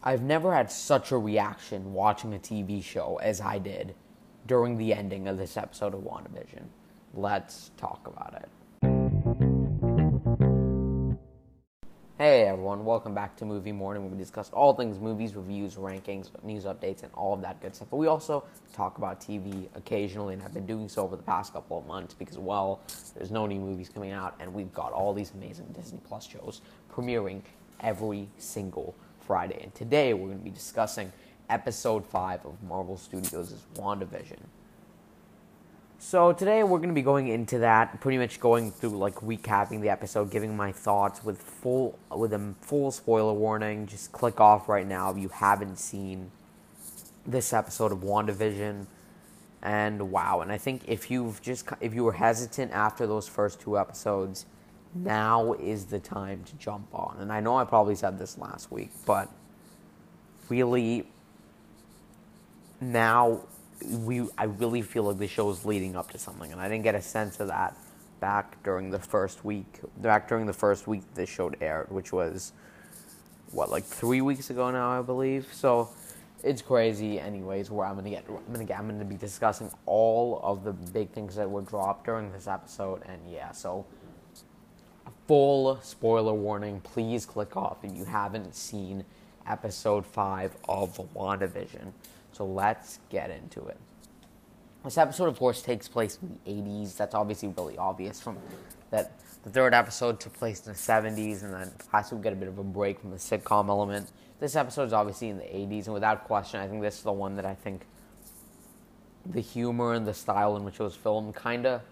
[0.00, 3.96] I've never had such a reaction watching a TV show as I did
[4.46, 6.62] during the ending of this episode of WandaVision.
[7.14, 8.48] Let's talk about it.
[12.16, 16.30] Hey everyone, welcome back to Movie Morning where we discuss all things movies, reviews, rankings,
[16.44, 17.88] news updates, and all of that good stuff.
[17.90, 21.52] But we also talk about TV occasionally, and I've been doing so over the past
[21.52, 22.80] couple of months because, well,
[23.16, 26.60] there's no new movies coming out, and we've got all these amazing Disney Plus shows
[26.92, 27.40] premiering
[27.80, 28.94] every single
[29.28, 29.60] Friday.
[29.62, 31.12] And today we're going to be discussing
[31.50, 34.38] episode 5 of Marvel Studios' WandaVision.
[35.98, 39.82] So today we're going to be going into that, pretty much going through like recapping
[39.82, 43.86] the episode, giving my thoughts with full with a full spoiler warning.
[43.86, 46.30] Just click off right now if you haven't seen
[47.26, 48.86] this episode of WandaVision.
[49.60, 53.60] And wow, and I think if you've just if you were hesitant after those first
[53.60, 54.46] two episodes,
[55.04, 57.16] now is the time to jump on.
[57.20, 59.30] And I know I probably said this last week, but
[60.48, 61.06] really
[62.80, 63.40] now
[63.82, 66.84] we I really feel like the show is leading up to something, and I didn't
[66.84, 67.76] get a sense of that
[68.20, 69.80] back during the first week.
[69.98, 72.52] Back during the first week this show aired, which was
[73.52, 75.48] what like three weeks ago now, I believe.
[75.52, 75.90] So
[76.42, 77.18] it's crazy.
[77.18, 80.72] Anyways, where I'm gonna get, I'm gonna get, I'm gonna be discussing all of the
[80.72, 83.86] big things that were dropped during this episode, and yeah, so
[85.28, 86.80] full spoiler warning.
[86.80, 89.04] Please click off if you haven't seen
[89.46, 91.92] episode 5 of WandaVision.
[92.32, 93.76] So let's get into it.
[94.84, 96.96] This episode, of course, takes place in the 80s.
[96.96, 98.38] That's obviously really obvious from
[98.90, 99.12] that
[99.44, 102.48] the third episode took place in the 70s, and then last we get a bit
[102.48, 104.10] of a break from the sitcom element.
[104.40, 107.12] This episode is obviously in the 80s, and without question, I think this is the
[107.12, 107.82] one that I think
[109.26, 111.82] the humor and the style in which it was filmed kind of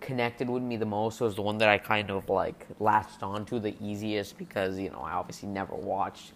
[0.00, 1.20] connected with me the most.
[1.20, 5.00] Was the one that I kind of like latched onto the easiest because you know
[5.00, 6.32] I obviously never watched.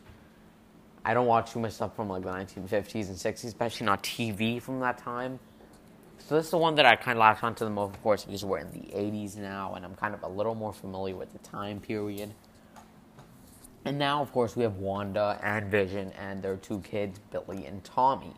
[1.04, 4.60] I don't watch too much stuff from like the 1950s and 60s, especially not TV
[4.60, 5.38] from that time.
[6.18, 8.24] So this is the one that I kind of latched onto the most, of course,
[8.24, 11.30] because we're in the 80s now, and I'm kind of a little more familiar with
[11.32, 12.32] the time period.
[13.84, 17.84] And now, of course, we have Wanda and Vision and their two kids, Billy and
[17.84, 18.32] Tommy.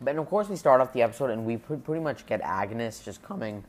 [0.00, 3.22] But of course, we start off the episode and we pretty much get Agnes just
[3.22, 3.62] coming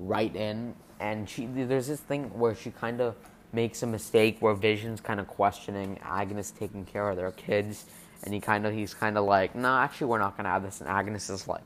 [0.00, 3.14] right in, and she there's this thing where she kind of
[3.52, 7.84] makes a mistake where Vision's kind of questioning Agnes taking care of their kids,
[8.24, 10.62] and he kind of he's kind of like, no, nah, actually we're not gonna have
[10.62, 11.64] this, and Agnes is like,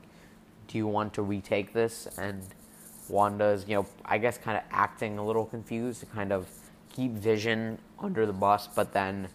[0.67, 2.07] do you want to retake this?
[2.17, 2.41] And
[3.09, 6.47] Wanda's you know I guess kind of acting a little confused to kind of
[6.93, 9.27] keep Vision under the bus, but then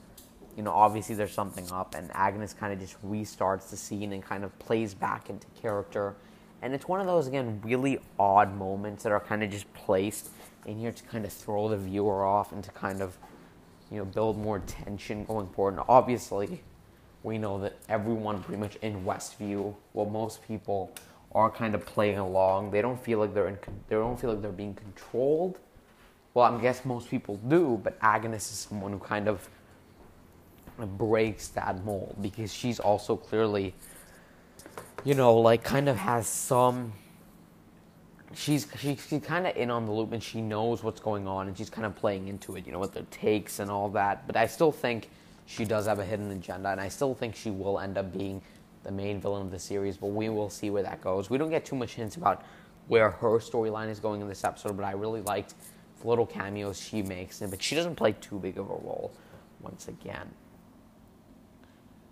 [0.57, 4.23] you know, obviously there's something up, and Agnes kind of just restarts the scene and
[4.23, 6.15] kind of plays back into character
[6.63, 10.31] and it's one of those, again, really odd moments that are kind of just placed
[10.67, 13.17] in here to kind of throw the viewer off and to kind of,
[13.91, 15.75] you know, build more tension going forward.
[15.75, 16.63] And obviously,
[17.23, 20.93] we know that everyone pretty much in Westview, well, most people
[21.33, 22.71] are kind of playing along.
[22.71, 25.59] They don't feel like they're in, they don't feel like they're being controlled.
[26.35, 29.49] Well, I guess most people do, but Agnes is someone who kind of
[30.97, 33.75] breaks that mold because she's also clearly
[35.05, 36.93] you know, like kind of has some.
[38.35, 41.49] She's she, she's kind of in on the loop and she knows what's going on
[41.49, 44.27] and she's kind of playing into it, you know, with the takes and all that.
[44.27, 45.11] But I still think
[45.47, 48.41] she does have a hidden agenda, and I still think she will end up being
[48.85, 49.97] the main villain of the series.
[49.97, 51.29] But we will see where that goes.
[51.29, 52.45] We don't get too much hints about
[52.87, 55.55] where her storyline is going in this episode, but I really liked
[56.01, 57.41] the little cameos she makes.
[57.41, 59.13] But she doesn't play too big of a role
[59.61, 60.31] once again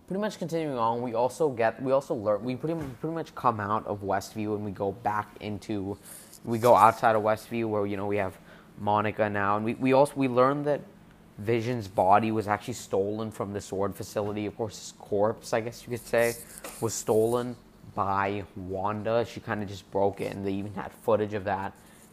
[0.09, 3.59] pretty much continuing on, we also get we also learn we pretty pretty much come
[3.59, 5.95] out of Westview and we go back into
[6.43, 8.35] we go outside of Westview where you know we have
[8.79, 10.81] Monica now and we, we also we learn that
[11.37, 14.47] Vision's body was actually stolen from the SWORD facility.
[14.47, 16.33] Of course, his corpse, I guess you could say,
[16.81, 17.55] was stolen
[17.93, 19.25] by Wanda.
[19.25, 21.71] She kind of just broke it, and they even had footage of that.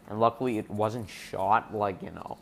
[0.09, 2.37] And luckily, it wasn't shot like you know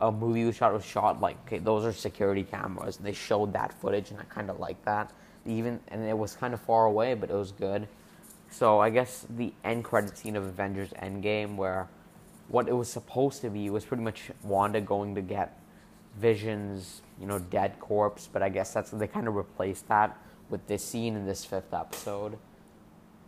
[0.00, 3.52] a movie was shot was shot like okay, those are security cameras, and they showed
[3.54, 5.12] that footage, and I kind of like that.
[5.44, 7.88] Even and it was kind of far away, but it was good.
[8.50, 11.88] So I guess the end credit scene of Avengers Endgame, where
[12.48, 15.58] what it was supposed to be was pretty much Wanda going to get
[16.18, 20.16] Vision's, you know, dead corpse, but I guess that's they kind of replaced that
[20.48, 22.38] with this scene in this fifth episode.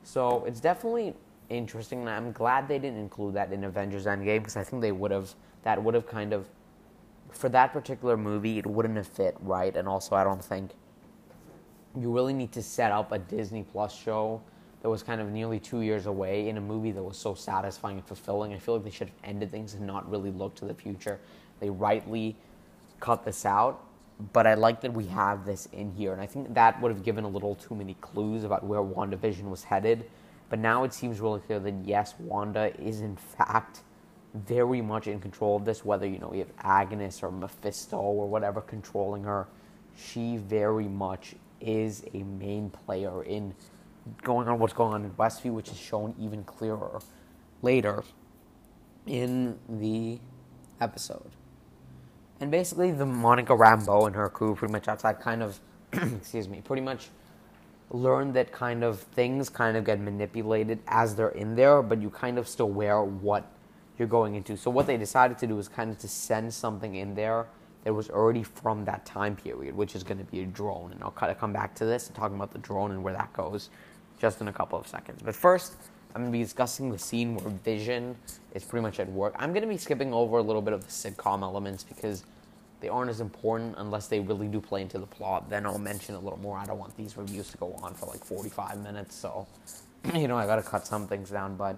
[0.04, 1.14] So it's definitely
[1.48, 2.08] interesting.
[2.08, 5.34] I'm glad they didn't include that in Avengers Endgame because I think they would have
[5.64, 6.46] that would have kind of
[7.32, 9.74] for that particular movie, it wouldn't have fit right.
[9.76, 10.70] And also, I don't think
[11.98, 14.40] you really need to set up a Disney Plus show
[14.82, 17.96] that was kind of nearly two years away in a movie that was so satisfying
[17.96, 18.54] and fulfilling.
[18.54, 21.18] I feel like they should have ended things and not really looked to the future.
[21.60, 22.36] They rightly
[23.00, 23.84] cut this out.
[24.32, 27.04] but I like that we have this in here, and I think that would have
[27.04, 30.10] given a little too many clues about where WandaVision was headed.
[30.48, 33.82] But now it seems really clear that yes, Wanda is in fact
[34.34, 38.26] very much in control of this, whether you know we have Agnes or Mephisto or
[38.28, 39.48] whatever controlling her.
[39.96, 43.54] She very much is a main player in
[44.22, 47.00] going on what's going on in Westview, which is shown even clearer
[47.62, 48.04] later
[49.06, 50.18] in the
[50.80, 51.30] episode.
[52.40, 55.58] And basically, the Monica Rambeau and her crew, pretty much outside, kind of,
[55.92, 57.08] excuse me, pretty much
[57.90, 62.10] learn that kind of things kind of get manipulated as they're in there, but you
[62.10, 63.50] kind of still wear what
[63.98, 64.56] you're going into.
[64.56, 67.46] So what they decided to do is kind of to send something in there
[67.84, 70.92] that was already from that time period, which is going to be a drone.
[70.92, 73.14] And I'll kind of come back to this and talking about the drone and where
[73.14, 73.70] that goes
[74.20, 75.20] just in a couple of seconds.
[75.24, 75.74] But first,
[76.14, 78.16] I'm going to be discussing the scene where Vision
[78.54, 79.34] is pretty much at work.
[79.38, 82.24] I'm going to be skipping over a little bit of the sitcom elements because
[82.80, 85.48] they aren't as important unless they really do play into the plot.
[85.50, 86.56] Then I'll mention a little more.
[86.56, 89.46] I don't want these reviews to go on for like 45 minutes, so
[90.14, 91.56] you know I got to cut some things down.
[91.56, 91.76] But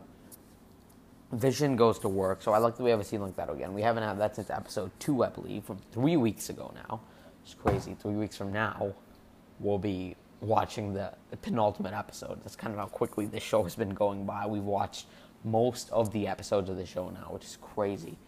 [1.33, 3.73] Vision goes to work, so I like that we have a scene like that again.
[3.73, 7.01] We haven't had that since episode two, I believe, from three weeks ago now.
[7.45, 7.97] It's crazy.
[8.01, 8.95] Three weeks from now,
[9.61, 12.43] we'll be watching the, the penultimate episode.
[12.43, 14.47] That's kind of how quickly this show has been going by.
[14.47, 15.07] We've watched
[15.45, 18.19] most of the episodes of the show now, which is crazy.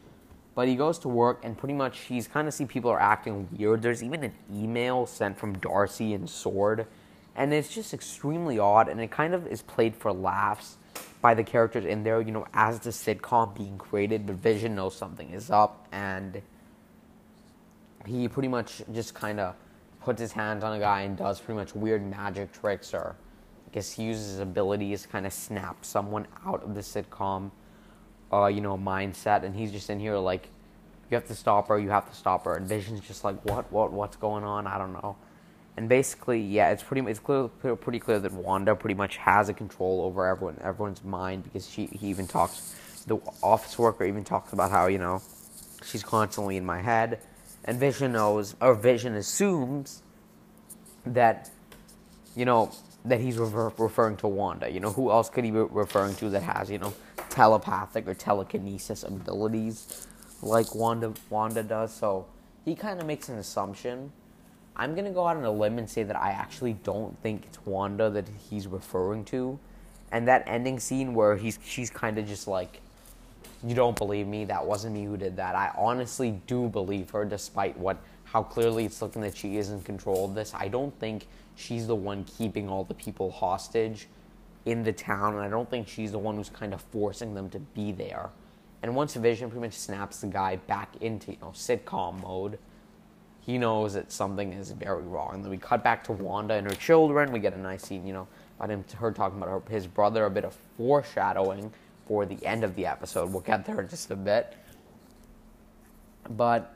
[0.55, 3.49] But he goes to work, and pretty much he's kind of see people are acting
[3.51, 3.83] weird.
[3.83, 6.87] There's even an email sent from Darcy and SWORD,
[7.35, 8.89] and it's just extremely odd.
[8.89, 10.77] And it kind of is played for laughs
[11.23, 12.21] by the characters in there.
[12.21, 16.43] You know, as the sitcom being created, but Vision knows something is up, and
[18.07, 19.55] he pretty much just kind of
[20.03, 23.17] puts his hands on a guy and does pretty much weird magic tricks, or
[23.67, 27.53] I guess he uses his abilities to kind of snap someone out of the sitcom
[28.33, 30.49] uh, you know, mindset, and he's just in here like,
[31.11, 33.71] you have to stop her, you have to stop her, and Vision's just like, what,
[33.71, 34.67] what, what's going on?
[34.67, 35.17] I don't know.
[35.77, 39.55] And basically, yeah, it's pretty, it's clear, pretty clear that Wanda pretty much has a
[39.55, 42.75] control over everyone, everyone's mind because she, he even talks,
[43.07, 45.23] the office worker even talks about how you know,
[45.85, 47.21] she's constantly in my head,
[47.65, 50.03] and Vision knows, or Vision assumes
[51.07, 51.51] that,
[52.37, 52.71] you know,
[53.05, 54.71] that he's refer- referring to Wanda.
[54.71, 56.93] You know, who else could he be referring to that has, you know,
[57.31, 60.07] telepathic or telekinesis abilities
[60.43, 61.95] like Wanda Wanda does.
[61.95, 62.27] So
[62.65, 64.13] he kind of makes an assumption.
[64.77, 67.59] I'm gonna go out on a limb and say that I actually don't think it's
[67.67, 69.59] Wanda that he's referring to,
[70.11, 72.81] and that ending scene where he's she's kind of just like,
[73.63, 74.45] "You don't believe me?
[74.45, 78.87] That wasn't me who did that." I honestly do believe her, despite what how clearly
[78.87, 80.55] it's looking that she is in control of this.
[80.55, 84.09] I don't think she's the one keeping all the people hostage
[84.65, 87.51] in the town, and I don't think she's the one who's kind of forcing them
[87.51, 88.31] to be there.
[88.83, 92.59] And once Vision pretty much snaps the guy back into you know sitcom mode,
[93.45, 95.35] he knows that something is very wrong.
[95.35, 97.33] And then we cut back to Wanda and her children.
[97.33, 98.29] We get a nice scene, you know,
[98.59, 101.73] about him, her talking about her, his brother, a bit of foreshadowing
[102.07, 103.33] for the end of the episode.
[103.33, 104.57] We'll get there in just a bit.
[106.31, 106.75] But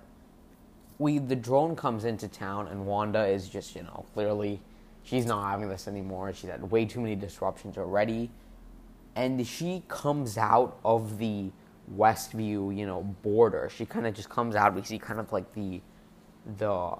[0.99, 4.61] we the drone comes into town and Wanda is just you know clearly
[5.07, 6.33] she's not having this anymore.
[6.33, 8.31] She's had way too many disruptions already.
[9.15, 11.51] And she comes out of the
[11.97, 13.71] Westview, you know, border.
[13.75, 14.75] She kind of just comes out.
[14.75, 15.81] We see kind of like the,
[16.59, 16.97] the,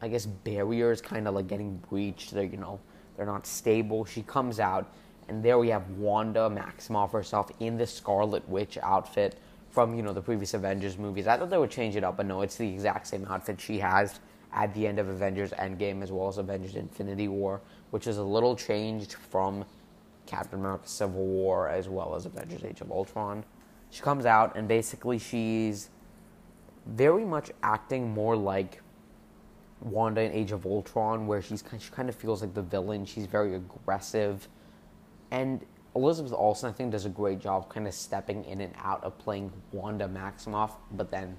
[0.00, 2.32] I guess barriers kind of like getting breached.
[2.32, 2.80] They're you know
[3.16, 4.04] they're not stable.
[4.04, 4.92] She comes out,
[5.28, 9.38] and there we have Wanda Maximoff herself in the Scarlet Witch outfit
[9.70, 11.26] from you know the previous Avengers movies.
[11.26, 13.78] I thought they would change it up, but no, it's the exact same outfit she
[13.78, 14.20] has
[14.54, 17.60] at the end of Avengers Endgame as well as Avengers Infinity War,
[17.90, 19.64] which is a little changed from
[20.26, 23.44] Captain America Civil War as well as Avengers Age of Ultron.
[23.90, 25.90] She comes out and basically she's
[26.86, 28.82] very much acting more like
[29.80, 33.04] Wanda in Age of Ultron, where she's she kind of feels like the villain.
[33.04, 34.48] She's very aggressive,
[35.30, 35.64] and
[35.94, 39.16] Elizabeth Olsen I think does a great job kind of stepping in and out of
[39.18, 41.36] playing Wanda Maximoff, but then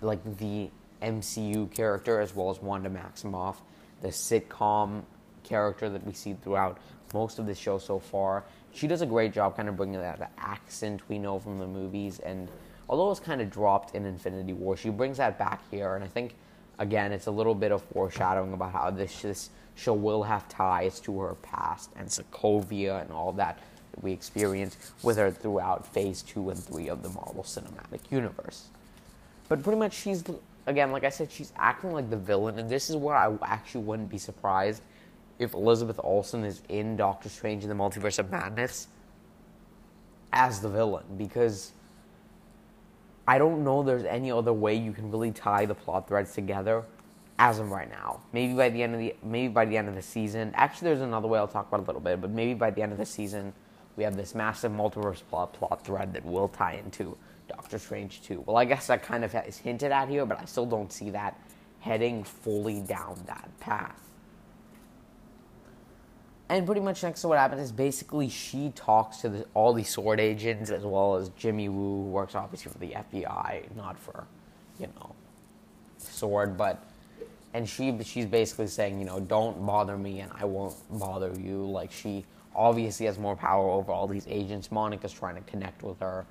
[0.00, 0.70] like the
[1.02, 3.56] MCU character as well as Wanda Maximoff,
[4.02, 5.02] the sitcom
[5.42, 6.78] character that we see throughout
[7.12, 8.44] most of the show so far.
[8.72, 12.18] She does a great job kind of bringing that accent we know from the movies,
[12.18, 12.50] and
[12.88, 16.08] although it's kind of dropped in Infinity War, she brings that back here, and I
[16.08, 16.34] think
[16.78, 21.00] again it's a little bit of foreshadowing about how this, this show will have ties
[21.00, 23.58] to her past and Sokovia and all that
[24.02, 28.68] we experience with her throughout Phase Two and Three of the Marvel Cinematic Universe.
[29.48, 30.24] But pretty much she's
[30.66, 33.84] again, like I said, she's acting like the villain, and this is where I actually
[33.84, 34.82] wouldn't be surprised
[35.38, 38.88] if Elizabeth Olsen is in Doctor Strange in the Multiverse of Madness
[40.32, 41.72] as the villain, because
[43.26, 46.84] I don't know there's any other way you can really tie the plot threads together
[47.38, 48.20] as of right now.
[48.32, 50.52] Maybe by the end of the maybe by the end of the season.
[50.54, 52.92] Actually, there's another way I'll talk about a little bit, but maybe by the end
[52.92, 53.52] of the season,
[53.96, 57.16] we have this massive multiverse plot, plot thread that will tie into
[57.48, 58.42] Doctor Strange 2.
[58.46, 61.10] Well, I guess that kind of is hinted at here, but I still don't see
[61.10, 61.38] that
[61.80, 64.03] heading fully down that path.
[66.54, 69.88] And pretty much next to what happens is basically she talks to the, all these
[69.88, 74.24] SWORD agents as well as Jimmy Woo, who works obviously for the FBI, not for,
[74.78, 75.16] you know,
[75.98, 76.88] SWORD, but
[77.54, 81.64] and she she's basically saying, you know, don't bother me and I won't bother you.
[81.66, 84.70] Like she obviously has more power over all these agents.
[84.70, 86.24] Monica's trying to connect with her,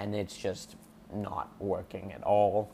[0.00, 0.74] and it's just
[1.14, 2.72] not working at all.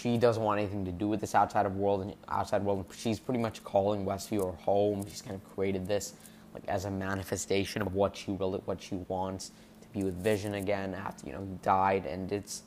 [0.00, 2.84] She doesn't want anything to do with this outside of world and outside world.
[2.96, 5.06] She's pretty much calling Westview her home.
[5.08, 6.12] She's kind of created this
[6.52, 10.54] like as a manifestation of what she really what she wants to be with Vision
[10.54, 12.62] again after you know he died, and it's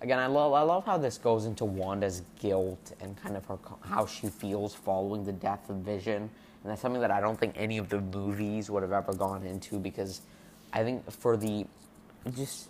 [0.00, 3.58] again, I love I love how this goes into Wanda's guilt and kind of her
[3.82, 6.30] how she feels following the death of Vision, and
[6.64, 9.78] that's something that I don't think any of the movies would have ever gone into
[9.78, 10.20] because
[10.72, 11.66] I think for the
[12.36, 12.68] just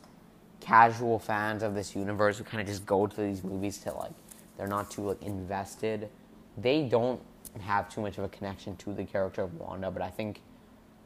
[0.61, 4.13] casual fans of this universe who kind of just go to these movies to like
[4.57, 6.09] they're not too like invested,
[6.57, 7.21] they don't
[7.61, 10.41] have too much of a connection to the character of Wanda, but I think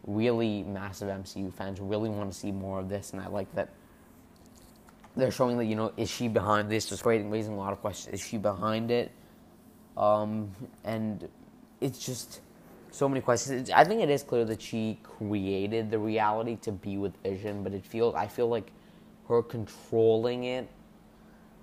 [0.07, 3.71] really massive MCU fans really want to see more of this, and I like that
[5.17, 6.89] they're showing that you know is she behind this?
[6.89, 8.15] Just raising raising a lot of questions.
[8.15, 9.11] Is she behind it?
[9.97, 10.53] Um,
[10.85, 11.29] and
[11.81, 12.41] it's just
[12.91, 13.71] so many questions.
[13.71, 17.75] I think it is clear that she created the reality to be with Vision, but
[17.75, 18.71] it feels I feel like
[19.29, 20.69] her controlling it,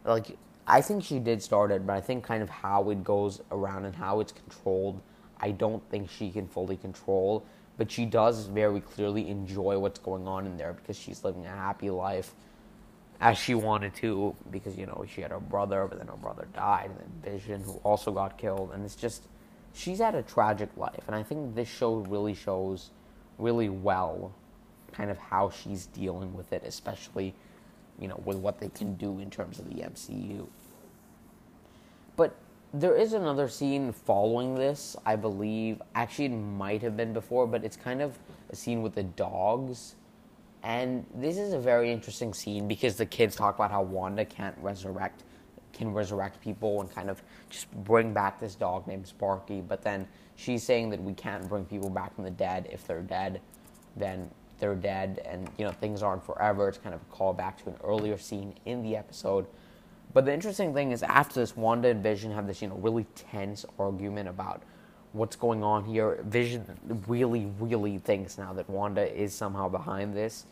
[0.03, 3.41] like I think she did start it, but I think kind of how it goes
[3.51, 5.01] around and how it's controlled,
[5.39, 7.45] I don't think she can fully control.
[7.77, 11.49] But she does very clearly enjoy what's going on in there because she's living a
[11.49, 12.33] happy life
[13.19, 16.47] as she wanted to because you know she had her brother, but then her brother
[16.53, 19.23] died, and then Vision, who also got killed, and it's just
[19.73, 22.91] she's had a tragic life, and I think this show really shows
[23.37, 24.33] really well
[24.93, 27.33] kind of how she's dealing with it, especially
[27.99, 30.47] you know with what they can do in terms of the MCU.
[32.15, 32.35] But
[32.73, 35.81] there is another scene following this, I believe.
[35.93, 38.17] Actually, it might have been before, but it's kind of
[38.49, 39.95] a scene with the dogs
[40.65, 44.57] and this is a very interesting scene because the kids talk about how Wanda can't
[44.59, 45.23] resurrect
[45.73, 49.61] can resurrect people and kind of just bring back this dog named Sparky.
[49.61, 52.67] But then she's saying that we can't bring people back from the dead.
[52.71, 53.41] If they're dead,
[53.95, 56.67] then they're dead, and you know things aren't forever.
[56.67, 59.45] It's kind of a callback to an earlier scene in the episode.
[60.13, 63.05] But the interesting thing is, after this, Wanda and Vision have this you know really
[63.15, 64.63] tense argument about
[65.13, 66.19] what's going on here.
[66.25, 66.65] Vision
[67.07, 70.45] really, really thinks now that Wanda is somehow behind this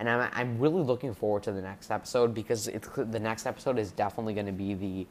[0.00, 3.78] and I'm, I'm really looking forward to the next episode because it's, the next episode
[3.78, 5.06] is definitely going to be the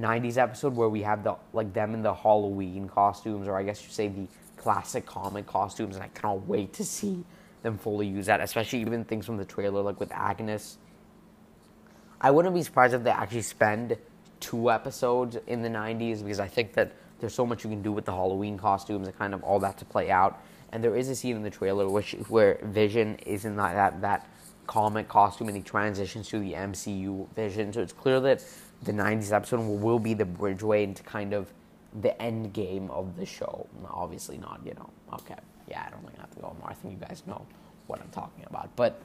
[0.00, 3.84] 90s episode where we have the like them in the Halloween costumes, or I guess
[3.84, 7.22] you say the classic comic costumes, and I cannot wait to see
[7.62, 10.78] them fully use that, especially even things from the trailer, like with Agnes.
[12.20, 13.96] I wouldn't be surprised if they actually spend
[14.40, 17.92] two episodes in the 90s because I think that there's so much you can do
[17.92, 20.42] with the Halloween costumes and kind of all that to play out
[20.72, 24.00] and there is a scene in the trailer which where Vision is in that, that
[24.00, 24.28] that
[24.66, 27.72] comic costume and he transitions to the MCU Vision.
[27.72, 28.44] So it's clear that
[28.82, 31.52] the '90s episode will be the bridgeway into kind of
[32.00, 33.66] the end game of the show.
[33.88, 34.88] Obviously not, you know.
[35.12, 35.36] Okay,
[35.68, 36.70] yeah, I don't think I have to go more.
[36.70, 37.44] I think you guys know
[37.86, 39.00] what I'm talking about, but.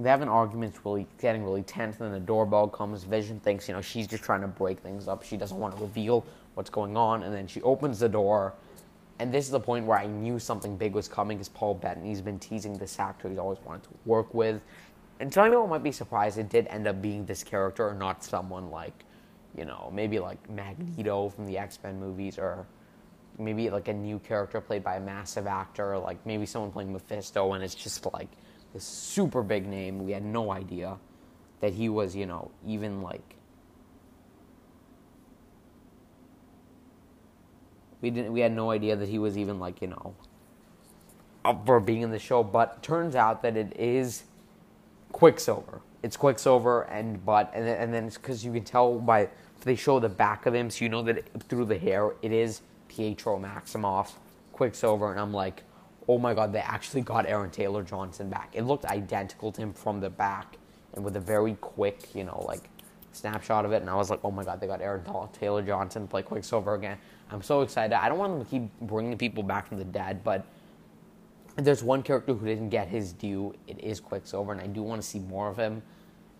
[0.00, 3.02] They have an argument, really getting really tense, and then the doorbell comes.
[3.02, 5.24] Vision thinks, you know, she's just trying to break things up.
[5.24, 8.54] She doesn't want to reveal what's going on, and then she opens the door,
[9.18, 12.20] and this is the point where I knew something big was coming because Paul Bettany's
[12.20, 14.62] been teasing this actor he's always wanted to work with.
[15.20, 18.22] And some people might be surprised it did end up being this character and not
[18.22, 19.04] someone like,
[19.56, 22.66] you know, maybe like Magneto from the X Men movies or
[23.38, 27.52] maybe like a new character played by a massive actor, like maybe someone playing Mephisto
[27.52, 28.28] and it's just like
[28.72, 30.04] this super big name.
[30.04, 30.98] We had no idea
[31.60, 33.38] that he was, you know, even like
[38.00, 38.32] We didn't.
[38.32, 40.14] We had no idea that he was even like you know
[41.44, 42.42] up for being in the show.
[42.42, 44.24] But turns out that it is
[45.12, 45.80] Quicksilver.
[46.02, 49.28] It's Quicksilver and but and then, and then it's because you can tell by
[49.62, 52.62] they show the back of him, so you know that through the hair it is
[52.88, 54.12] Pietro Maximoff,
[54.52, 55.62] Quicksilver, and I'm like,
[56.08, 58.50] oh my god, they actually got Aaron Taylor Johnson back.
[58.54, 60.56] It looked identical to him from the back,
[60.94, 62.68] and with a very quick, you know, like
[63.12, 66.02] snapshot of it, and I was like, oh my god, they got Aaron Taylor Johnson
[66.02, 66.98] to play Quicksilver again.
[67.30, 67.94] I'm so excited.
[67.94, 70.46] I don't want them to keep bringing people back from the dead, but
[71.56, 73.54] there's one character who didn't get his due.
[73.66, 75.82] It is Quicksilver, and I do want to see more of him.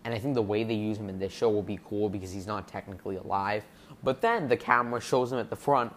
[0.05, 2.31] And I think the way they use him in this show will be cool because
[2.31, 3.65] he's not technically alive.
[4.01, 5.93] But then the camera shows him at the front,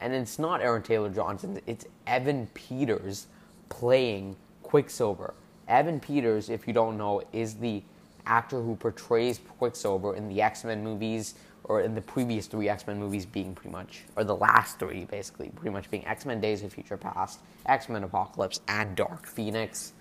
[0.00, 3.26] and it's not Aaron Taylor Johnson, it's Evan Peters
[3.68, 5.34] playing Quicksilver.
[5.68, 7.82] Evan Peters, if you don't know, is the
[8.26, 12.86] actor who portrays Quicksilver in the X Men movies, or in the previous three X
[12.86, 16.40] Men movies being pretty much, or the last three basically, pretty much being X Men
[16.40, 19.92] Days of Future Past, X Men Apocalypse, and Dark Phoenix.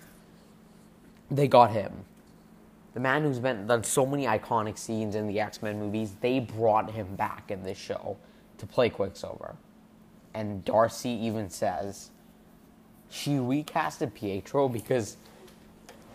[1.30, 2.06] They got him.
[2.96, 6.40] The man who's been done so many iconic scenes in the X Men movies, they
[6.40, 8.18] brought him back in this show
[8.58, 9.56] to play Quicksilver.
[10.34, 12.12] And Darcy even says
[13.10, 15.18] she recasted Pietro because,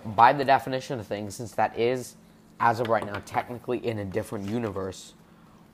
[0.04, 2.16] by the definition of things, since that is,
[2.60, 5.14] as of right now, technically in a different universe,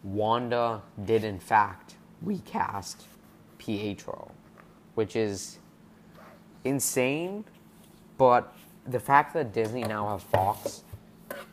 [0.03, 3.05] Wanda did in fact recast
[3.59, 4.31] Pietro,
[4.95, 5.59] which is
[6.65, 7.45] insane.
[8.17, 8.55] But
[8.87, 10.85] the fact that Disney now have Fox,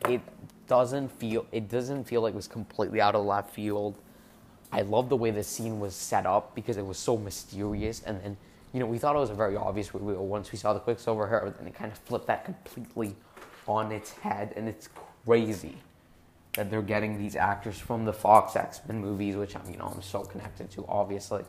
[0.07, 0.21] it
[0.67, 3.95] doesn't feel it doesn't feel like it was completely out of left field.
[4.71, 8.21] I love the way the scene was set up because it was so mysterious, and
[8.21, 8.37] then
[8.73, 11.27] you know we thought it was a very obvious reveal once we saw the Quicksilver
[11.27, 13.15] hair, and it kind of flipped that completely
[13.67, 14.89] on its head, and it's
[15.25, 15.77] crazy
[16.53, 19.91] that they're getting these actors from the Fox X Men movies, which I'm you know
[19.93, 21.43] I'm so connected to, obviously,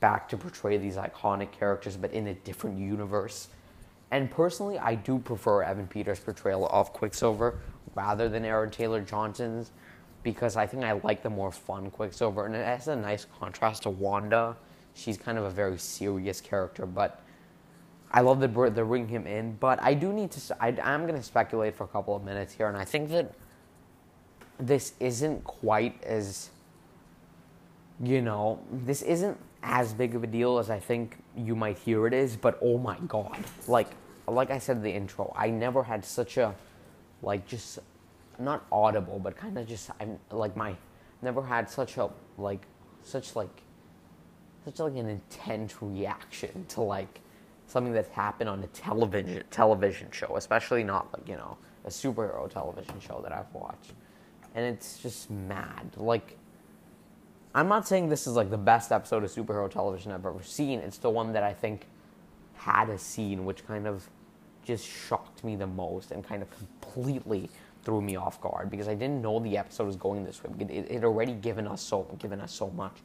[0.00, 3.48] back to portray these iconic characters, but in a different universe.
[4.10, 7.58] And personally, I do prefer Evan Peters' portrayal of Quicksilver
[7.94, 9.72] rather than Aaron Taylor Johnson's
[10.26, 13.84] because I think I like the more fun Quicksilver, and it has a nice contrast
[13.84, 14.56] to Wanda.
[14.92, 17.22] She's kind of a very serious character, but
[18.10, 19.52] I love that they're bringing him in.
[19.60, 20.56] But I do need to.
[20.60, 23.34] I, I'm going to speculate for a couple of minutes here, and I think that
[24.58, 26.50] this isn't quite as
[28.02, 32.08] you know this isn't as big of a deal as I think you might hear
[32.08, 33.38] it is, but oh my god.
[33.68, 33.90] Like
[34.26, 36.52] like I said in the intro, I never had such a
[37.22, 37.78] like just
[38.38, 40.76] not audible, but kind of just I'm like my
[41.22, 42.66] never had such a like
[43.02, 43.62] such like
[44.64, 47.20] such like an intense reaction to like
[47.66, 52.50] something that's happened on a television television show, especially not like, you know, a superhero
[52.50, 53.92] television show that I've watched.
[54.54, 55.90] And it's just mad.
[55.96, 56.36] Like
[57.54, 60.80] I'm not saying this is like the best episode of superhero television I've ever seen.
[60.80, 61.86] It's the one that I think
[62.54, 64.08] had a scene which kind of
[64.64, 67.48] just shocked me the most and kind of completely
[67.86, 70.50] threw me off guard because I didn't know the episode was going this way.
[70.68, 72.98] It had already given us so given us so much,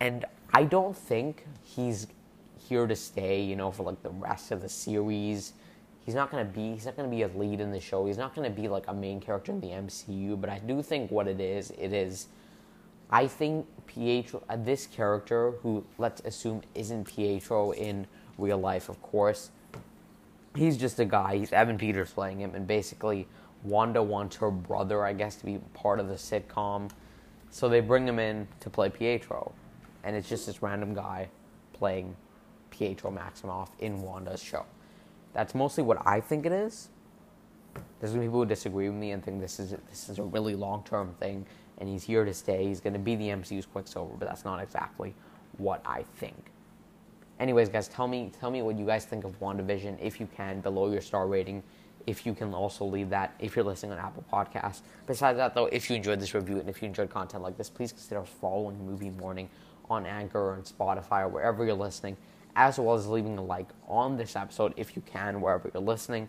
[0.00, 2.08] and I don't think he's
[2.56, 3.42] here to stay.
[3.42, 5.52] You know, for like the rest of the series.
[6.04, 6.72] He's not gonna be.
[6.72, 8.06] He's not gonna be a lead in the show.
[8.06, 10.38] He's not gonna be like a main character in the MCU.
[10.38, 12.28] But I do think what it is, it is
[13.10, 18.06] I think Pietro, uh, this character, who let's assume isn't Pietro in
[18.38, 19.50] real life, of course,
[20.56, 21.36] he's just a guy.
[21.36, 23.26] He's Evan Peters playing him, and basically,
[23.64, 26.90] Wanda wants her brother, I guess, to be part of the sitcom.
[27.50, 29.52] So they bring him in to play Pietro,
[30.02, 31.28] and it's just this random guy
[31.72, 32.14] playing
[32.70, 34.66] Pietro Maximoff in Wanda's show.
[35.32, 36.88] That's mostly what I think it is.
[37.98, 40.22] There's gonna be people who disagree with me and think this is this is a
[40.22, 41.46] really long term thing
[41.78, 42.66] and he's here to stay.
[42.66, 45.14] He's going to be the MCU's Quicksilver, but that's not exactly
[45.58, 46.50] what I think.
[47.40, 50.60] Anyways, guys, tell me tell me what you guys think of WandaVision if you can
[50.60, 51.62] below your star rating.
[52.06, 54.80] If you can also leave that if you're listening on Apple Podcasts.
[55.06, 57.70] Besides that, though, if you enjoyed this review and if you enjoyed content like this,
[57.70, 59.48] please consider following Movie Morning
[59.88, 62.16] on Anchor or on Spotify or wherever you're listening,
[62.56, 66.28] as well as leaving a like on this episode if you can, wherever you're listening.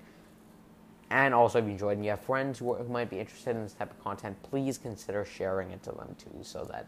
[1.10, 3.74] And also, if you enjoyed and you have friends who, might be interested in this
[3.74, 6.88] type of content, please consider sharing it to them too, so that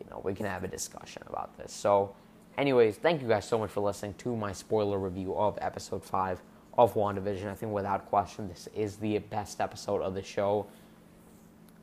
[0.00, 1.72] you know we can have a discussion about this.
[1.72, 2.14] So,
[2.58, 6.42] anyways, thank you guys so much for listening to my spoiler review of episode five
[6.78, 7.46] of WandaVision.
[7.46, 10.66] I think without question, this is the best episode of the show.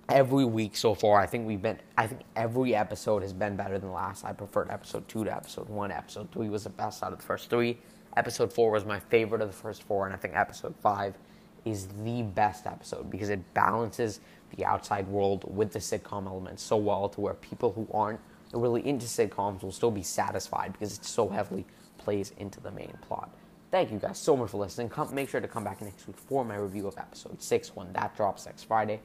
[0.10, 1.80] Every week so far, I think we've been.
[1.97, 4.25] I think every episode has been better than the last.
[4.25, 5.91] I preferred episode two to episode one.
[5.91, 7.78] Episode three was the best out of the first three.
[8.17, 11.15] Episode four was my favorite of the first four, and I think episode five
[11.63, 14.19] is the best episode because it balances
[14.56, 18.19] the outside world with the sitcom elements so well to where people who aren't
[18.54, 21.65] really into sitcoms will still be satisfied because it so heavily
[21.97, 23.30] plays into the main plot.
[23.71, 24.89] Thank you guys so much for listening.
[24.89, 27.93] Come, make sure to come back next week for my review of episode 6 when
[27.93, 28.99] that drops next Friday.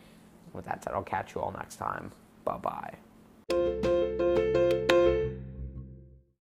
[0.54, 2.12] With that said, I'll catch you all next time.
[2.44, 2.94] Bye bye.